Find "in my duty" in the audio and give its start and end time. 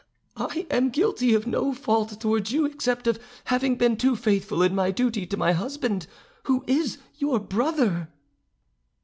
4.63-5.27